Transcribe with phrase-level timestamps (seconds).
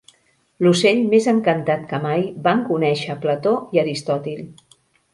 [0.67, 4.45] L'ocell més encantat que mai van conèixer Plató i Aristòtil.